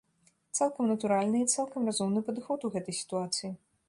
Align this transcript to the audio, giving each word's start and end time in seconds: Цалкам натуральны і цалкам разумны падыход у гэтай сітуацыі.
Цалкам 0.59 0.87
натуральны 0.91 1.41
і 1.45 1.49
цалкам 1.55 1.85
разумны 1.89 2.23
падыход 2.31 2.59
у 2.71 2.73
гэтай 2.77 2.95
сітуацыі. 3.01 3.51